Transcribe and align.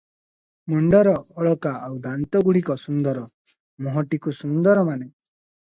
ମୁଣ୍ଡର 0.73 1.13
ଅଳକା 1.41 1.73
ଆଉ 1.89 1.99
ଦାନ୍ତଗୁଡିକ 2.07 2.79
ସୁନ୍ଦର, 2.85 3.29
ମୁହଁଟିକୁ 3.89 4.37
ସୁନ୍ଦର 4.43 4.91
ମାନେ। 4.93 5.13